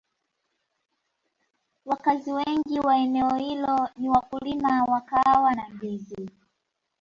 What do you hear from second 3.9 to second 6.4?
ni wakulima wa kahawa na ndizi